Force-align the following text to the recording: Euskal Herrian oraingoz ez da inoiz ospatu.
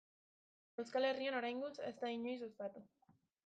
Euskal 0.83 1.05
Herrian 1.11 1.37
oraingoz 1.41 1.71
ez 1.91 1.95
da 2.03 2.13
inoiz 2.17 2.37
ospatu. 2.51 2.87